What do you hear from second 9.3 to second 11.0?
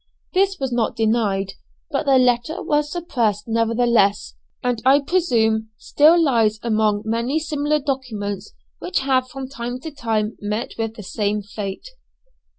time to time met with